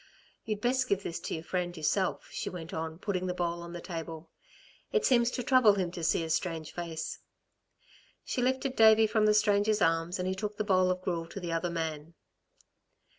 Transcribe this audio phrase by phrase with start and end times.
[0.45, 3.73] "You'd best give this to your friend, yourself," she went on, putting the bowl on
[3.73, 4.31] the table.
[4.91, 7.19] "It seems to trouble him to see a strange face."
[8.25, 11.39] She lifted Davey from the stranger's arms and he took the bowl of gruel to
[11.39, 12.15] the other man.